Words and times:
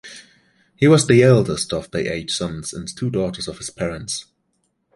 He 0.75 0.87
was 0.87 1.05
the 1.05 1.21
eldest 1.21 1.71
of 1.73 1.91
the 1.91 2.11
eight 2.11 2.31
sons 2.31 2.73
and 2.73 2.87
two 2.87 3.11
daughters 3.11 3.47
of 3.47 3.59
his 3.59 3.69
parents. 3.69 4.25